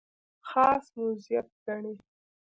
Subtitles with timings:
[0.49, 1.93] خاص مزیت ګڼي.